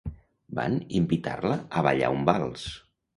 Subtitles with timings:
[0.59, 2.65] Van invitar-la a ballar un vals.